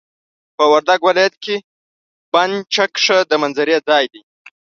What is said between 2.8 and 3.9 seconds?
ښه د منظرې